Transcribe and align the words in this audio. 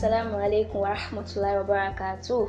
Assalamu 0.00 0.40
alaikum 0.40 0.80
wa 0.80 0.96
rahmatullahi 0.96 1.60
wa 1.60 1.92
barakatuh. 1.92 2.48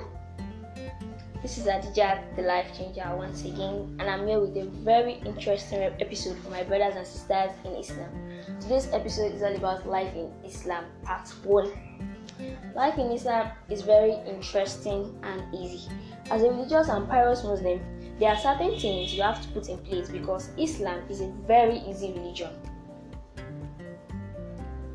This 1.41 1.57
is 1.57 1.65
Adija, 1.67 2.23
the 2.37 2.43
life 2.43 2.71
changer, 2.77 3.03
once 3.17 3.43
again, 3.43 3.93
and 3.99 4.03
I'm 4.03 4.25
here 4.25 4.39
with 4.39 4.55
a 4.55 4.67
very 4.87 5.15
interesting 5.25 5.83
episode 5.99 6.37
for 6.37 6.49
my 6.49 6.63
brothers 6.63 6.95
and 6.95 7.05
sisters 7.05 7.51
in 7.65 7.75
Islam. 7.75 8.07
Today's 8.61 8.87
episode 8.93 9.35
is 9.35 9.43
all 9.43 9.53
about 9.53 9.85
life 9.85 10.15
in 10.15 10.31
Islam, 10.45 10.85
part 11.03 11.27
1. 11.43 12.71
Life 12.73 12.97
in 12.97 13.11
Islam 13.11 13.51
is 13.69 13.81
very 13.81 14.15
interesting 14.25 15.13
and 15.21 15.43
easy. 15.53 15.91
As 16.31 16.43
a 16.43 16.49
religious 16.49 16.87
and 16.87 17.05
pious 17.09 17.43
Muslim, 17.43 17.81
there 18.17 18.29
are 18.29 18.39
certain 18.39 18.79
things 18.79 19.13
you 19.13 19.23
have 19.23 19.41
to 19.41 19.49
put 19.49 19.67
in 19.67 19.77
place 19.79 20.07
because 20.07 20.51
Islam 20.55 21.03
is 21.09 21.19
a 21.19 21.27
very 21.51 21.79
easy 21.79 22.13
religion. 22.13 22.55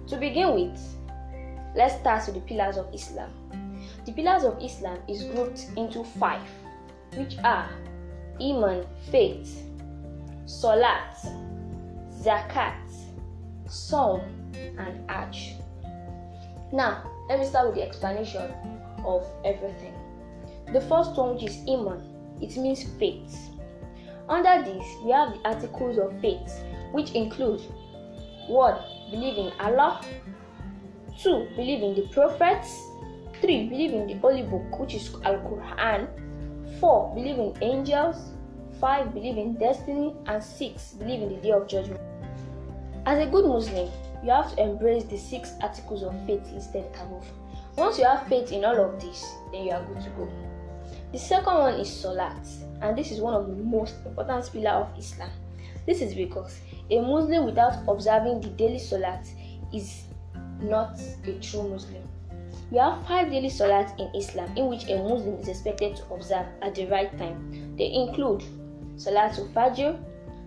To 0.09 0.16
begin 0.16 0.54
with, 0.54 0.80
let's 1.77 1.95
start 2.01 2.25
with 2.27 2.35
the 2.35 2.41
pillars 2.41 2.79
of 2.79 2.93
Islam. 2.93 3.30
The 4.07 4.12
pillars 4.12 4.45
of 4.45 4.59
Islam 4.62 4.98
is 5.09 5.25
grouped 5.25 5.67
into 5.77 6.03
five, 6.05 6.48
which 7.15 7.37
are 7.45 7.69
Iman, 8.41 8.87
faith, 9.11 9.62
Salat, 10.47 11.19
Zakat, 12.23 12.81
Saum, 13.69 14.20
and 14.55 15.11
Hajj. 15.11 15.57
Now, 16.73 17.11
let 17.29 17.41
me 17.41 17.47
start 17.47 17.67
with 17.67 17.77
the 17.77 17.83
explanation 17.83 18.51
of 19.05 19.27
everything. 19.45 19.95
The 20.73 20.81
first 20.81 21.15
one, 21.17 21.34
which 21.34 21.45
is 21.45 21.59
Iman, 21.69 22.01
it 22.41 22.56
means 22.56 22.84
faith. 22.98 23.51
Under 24.29 24.62
this, 24.65 24.84
we 25.05 25.11
have 25.11 25.34
the 25.34 25.41
articles 25.48 25.98
of 25.98 26.19
faith, 26.20 26.65
which 26.93 27.12
include 27.12 27.61
1. 28.48 28.79
Believe 29.11 29.39
in 29.39 29.53
Allah, 29.61 30.01
2. 31.23 31.48
Believe 31.56 31.83
in 31.83 31.95
the 31.95 32.02
prophets, 32.09 32.81
3. 33.41 33.69
Believe 33.69 33.92
in 33.92 34.06
the 34.06 34.14
Holy 34.14 34.42
Book, 34.42 34.78
which 34.78 34.95
is 34.95 35.14
Al 35.25 35.39
Quran. 35.39 36.09
4. 36.81 37.14
Believe 37.14 37.39
in 37.39 37.55
angels. 37.62 38.17
5. 38.81 39.14
Believe 39.14 39.39
in 39.39 39.55
destiny. 39.55 40.14
And 40.27 40.42
6. 40.42 40.92
Believe 40.92 41.22
in 41.22 41.28
the 41.31 41.37
day 41.37 41.53
of 41.53 41.67
judgment. 41.69 42.00
As 43.06 43.25
a 43.25 43.31
good 43.31 43.47
Muslim, 43.47 43.89
you 44.25 44.31
have 44.31 44.55
to 44.55 44.62
embrace 44.62 45.05
the 45.05 45.17
six 45.17 45.53
articles 45.62 46.03
of 46.03 46.12
faith 46.27 46.42
listed 46.53 46.84
above. 47.00 47.25
Once 47.77 47.98
you 47.98 48.05
have 48.05 48.27
faith 48.27 48.50
in 48.50 48.64
all 48.64 48.77
of 48.77 49.00
these, 49.00 49.25
then 49.53 49.64
you 49.64 49.70
are 49.70 49.84
good 49.84 50.03
to 50.03 50.11
go. 50.11 50.28
The 51.12 51.19
second 51.19 51.55
one 51.55 51.75
is 51.75 51.89
Salat, 51.89 52.44
and 52.83 52.98
this 52.98 53.12
is 53.12 53.20
one 53.20 53.34
of 53.34 53.47
the 53.47 53.62
most 53.62 53.94
important 54.05 54.50
pillars 54.53 54.87
of 54.87 54.98
Islam. 54.98 55.31
This 55.87 56.00
is 56.00 56.14
because 56.14 56.59
a 56.91 57.00
Muslim 57.00 57.44
without 57.44 57.84
observing 57.87 58.41
the 58.41 58.48
daily 58.48 58.78
Salat 58.78 59.25
is 59.72 60.03
not 60.61 60.99
a 61.27 61.33
true 61.41 61.69
Muslim. 61.69 62.03
We 62.71 62.79
have 62.79 63.07
five 63.07 63.31
daily 63.31 63.49
salats 63.49 63.99
in 63.99 64.12
Islam 64.15 64.51
in 64.57 64.67
which 64.69 64.89
a 64.89 64.97
Muslim 64.97 65.39
is 65.39 65.49
expected 65.49 65.97
to 65.97 66.15
observe 66.15 66.47
at 66.62 66.75
the 66.75 66.87
right 66.87 67.17
time. 67.17 67.77
They 67.77 67.93
include 67.93 68.43
Salatul 68.97 69.53
Fajr, 69.53 70.03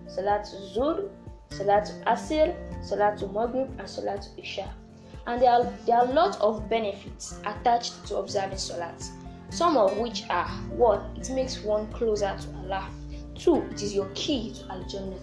Salatul 0.06 0.74
Zuhr, 0.74 1.08
Salatul 1.50 2.04
Asr, 2.04 2.54
Salatul 2.82 3.32
Maghrib, 3.32 3.68
and 3.78 3.88
Salatul 3.88 4.38
Isha. 4.38 4.68
And 5.26 5.40
there 5.40 5.50
are, 5.50 5.64
there 5.86 5.96
are 5.96 6.06
a 6.06 6.12
lot 6.12 6.40
of 6.40 6.68
benefits 6.68 7.38
attached 7.46 8.06
to 8.08 8.16
observing 8.16 8.58
Salat, 8.58 9.02
some 9.50 9.76
of 9.76 9.96
which 9.98 10.24
are 10.28 10.48
1. 10.76 11.16
It 11.16 11.30
makes 11.30 11.62
one 11.62 11.86
closer 11.92 12.36
to 12.36 12.56
Allah. 12.58 12.88
2. 13.36 13.54
It 13.72 13.82
is 13.82 13.94
your 13.94 14.08
key 14.14 14.52
to 14.52 14.72
Al 14.72 14.84
Jannah. 14.84 15.16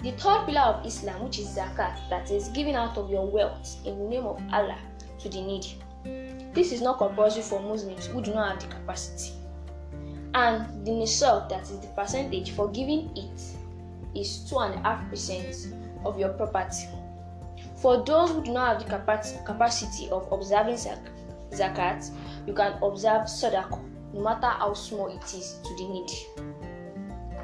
The 0.00 0.12
third 0.12 0.46
pillar 0.46 0.60
of 0.60 0.86
Islam, 0.86 1.24
which 1.24 1.40
is 1.40 1.48
zakat, 1.48 2.08
that 2.08 2.30
is 2.30 2.48
giving 2.50 2.76
out 2.76 2.96
of 2.96 3.10
your 3.10 3.26
wealth 3.26 3.78
in 3.84 3.98
the 3.98 4.04
name 4.04 4.26
of 4.26 4.40
Allah 4.52 4.78
to 5.18 5.28
the 5.28 5.40
needy. 5.40 5.76
This 6.54 6.70
is 6.70 6.80
not 6.80 6.98
compulsory 6.98 7.42
for 7.42 7.58
Muslims 7.60 8.06
who 8.06 8.22
do 8.22 8.32
not 8.32 8.52
have 8.52 8.60
the 8.60 8.76
capacity. 8.76 9.32
And 10.34 10.86
the 10.86 10.92
nisab, 10.92 11.48
that 11.48 11.62
is 11.62 11.80
the 11.80 11.88
percentage 11.88 12.52
for 12.52 12.68
giving 12.70 13.10
it, 13.16 13.40
is 14.14 14.48
2.5% 14.48 16.06
of 16.06 16.16
your 16.16 16.28
property. 16.30 16.86
For 17.74 18.04
those 18.04 18.30
who 18.30 18.44
do 18.44 18.52
not 18.52 18.80
have 18.80 18.88
the 18.88 19.42
capacity 19.44 20.08
of 20.10 20.30
observing 20.30 20.78
zakat, 21.50 22.10
you 22.46 22.54
can 22.54 22.80
observe 22.84 23.22
sadaqah, 23.22 23.82
no 24.14 24.22
matter 24.22 24.46
how 24.46 24.74
small 24.74 25.08
it 25.08 25.24
is 25.34 25.56
to 25.64 25.74
the 25.76 25.88
needy. 25.88 26.26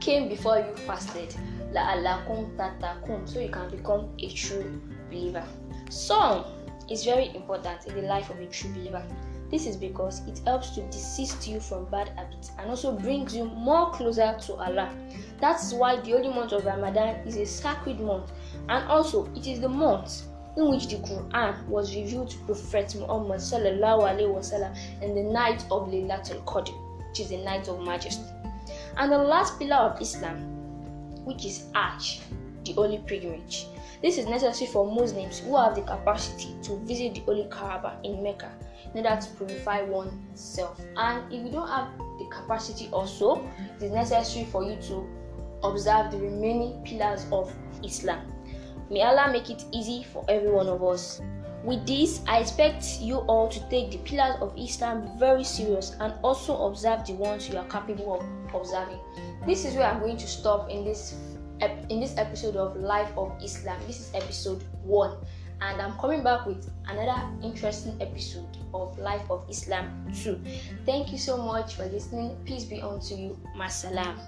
came 0.00 0.28
before 0.28 0.58
you 0.58 0.74
fasted. 0.86 1.34
La 1.72 1.92
alakum 1.92 2.56
tatakum. 2.56 3.26
So 3.28 3.40
you 3.40 3.48
can 3.48 3.70
become 3.70 4.08
a 4.18 4.28
true 4.28 4.80
believer. 5.10 5.44
So 5.90 6.44
is 6.90 7.04
very 7.04 7.34
important 7.34 7.86
in 7.86 7.94
the 7.94 8.02
life 8.02 8.30
of 8.30 8.38
a 8.38 8.46
true 8.46 8.70
believer. 8.72 9.04
This 9.50 9.66
is 9.66 9.76
because 9.76 10.26
it 10.26 10.40
helps 10.44 10.70
to 10.70 10.82
desist 10.90 11.46
you 11.46 11.60
from 11.60 11.84
bad 11.86 12.08
habits 12.10 12.50
and 12.58 12.68
also 12.68 12.92
brings 12.92 13.34
you 13.34 13.44
more 13.44 13.90
closer 13.92 14.36
to 14.42 14.54
Allah. 14.54 14.92
That's 15.40 15.72
why 15.72 16.00
the 16.00 16.12
holy 16.12 16.28
month 16.30 16.52
of 16.52 16.64
Ramadan 16.64 17.26
is 17.26 17.36
a 17.36 17.46
sacred 17.46 18.00
month, 18.00 18.32
and 18.68 18.88
also 18.88 19.26
it 19.36 19.46
is 19.46 19.60
the 19.60 19.68
month 19.68 20.22
in 20.56 20.70
which 20.70 20.88
the 20.88 20.96
Quran 20.96 21.66
was 21.68 21.94
revealed 21.94 22.30
to 22.30 22.38
Prophet 22.38 22.94
Muhammad 22.98 23.40
wasallam 23.40 24.76
in 25.02 25.14
the 25.14 25.22
night 25.22 25.62
of 25.70 25.88
Laylatul 25.88 26.42
Qadr, 26.44 26.72
which 27.08 27.20
is 27.20 27.28
the 27.28 27.38
night 27.38 27.68
of 27.68 27.84
majesty. 27.84 28.24
And 28.96 29.12
the 29.12 29.18
last 29.18 29.58
pillar 29.58 29.76
of 29.76 30.00
Islam, 30.00 30.38
which 31.24 31.44
is 31.44 31.66
Hajj, 31.74 32.22
the 32.66 32.72
holy 32.72 32.98
pilgrimage. 32.98 33.66
This 34.02 34.18
is 34.18 34.26
necessary 34.26 34.70
for 34.70 34.86
Muslims 34.90 35.38
who 35.38 35.56
have 35.56 35.74
the 35.74 35.82
capacity 35.82 36.54
to 36.62 36.76
visit 36.80 37.14
the 37.14 37.20
Holy 37.20 37.46
Kaaba 37.50 37.98
in 38.04 38.22
Mecca 38.22 38.52
in 38.94 39.06
order 39.06 39.20
to 39.20 39.28
purify 39.36 39.82
oneself. 39.82 40.80
And 40.96 41.32
if 41.32 41.44
you 41.44 41.50
don't 41.50 41.68
have 41.68 41.88
the 42.18 42.26
capacity 42.26 42.88
also, 42.92 43.48
it 43.76 43.84
is 43.84 43.92
necessary 43.92 44.46
for 44.46 44.62
you 44.62 44.76
to 44.82 45.06
observe 45.62 46.10
the 46.10 46.18
remaining 46.18 46.82
pillars 46.84 47.26
of 47.32 47.52
Islam. 47.82 48.20
May 48.90 49.02
Allah 49.02 49.32
make 49.32 49.50
it 49.50 49.64
easy 49.72 50.04
for 50.04 50.24
every 50.28 50.50
one 50.50 50.68
of 50.68 50.82
us. 50.84 51.20
With 51.64 51.84
this, 51.86 52.20
I 52.28 52.38
expect 52.38 53.00
you 53.00 53.16
all 53.26 53.48
to 53.48 53.60
take 53.68 53.90
the 53.90 53.98
pillars 53.98 54.36
of 54.40 54.56
Islam 54.56 55.18
very 55.18 55.42
serious 55.42 55.96
and 55.98 56.14
also 56.22 56.68
observe 56.68 57.04
the 57.04 57.14
ones 57.14 57.48
you 57.48 57.58
are 57.58 57.64
capable 57.64 58.20
of 58.20 58.54
observing. 58.54 59.00
This 59.46 59.64
is 59.64 59.74
where 59.74 59.86
I'm 59.86 59.98
going 59.98 60.16
to 60.18 60.28
stop 60.28 60.70
in 60.70 60.84
this 60.84 61.16
in 61.60 62.00
this 62.00 62.16
episode 62.18 62.56
of 62.56 62.76
Life 62.76 63.10
of 63.16 63.32
Islam. 63.42 63.80
This 63.86 64.00
is 64.00 64.10
episode 64.14 64.62
1 64.84 65.16
and 65.62 65.80
I'm 65.80 65.92
coming 65.98 66.22
back 66.22 66.46
with 66.46 66.68
another 66.88 67.16
interesting 67.42 67.96
episode 68.00 68.56
of 68.74 68.98
Life 68.98 69.30
of 69.30 69.44
Islam 69.48 70.06
2. 70.22 70.38
Thank 70.84 71.12
you 71.12 71.18
so 71.18 71.36
much 71.36 71.76
for 71.76 71.86
listening. 71.86 72.36
Peace 72.44 72.64
be 72.64 72.82
unto 72.82 73.14
you. 73.14 73.38
Masalam. 73.56 74.20